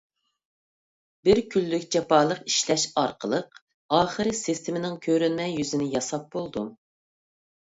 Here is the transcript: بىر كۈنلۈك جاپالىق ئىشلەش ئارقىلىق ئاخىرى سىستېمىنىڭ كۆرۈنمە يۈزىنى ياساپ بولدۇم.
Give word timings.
بىر 1.27 1.41
كۈنلۈك 1.55 1.85
جاپالىق 1.95 2.41
ئىشلەش 2.53 2.85
ئارقىلىق 3.01 3.61
ئاخىرى 3.99 4.33
سىستېمىنىڭ 4.41 4.97
كۆرۈنمە 5.07 5.47
يۈزىنى 5.53 5.91
ياساپ 5.93 6.29
بولدۇم. 6.37 6.75